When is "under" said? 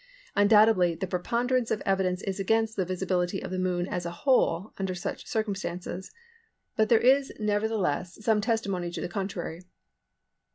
4.79-4.95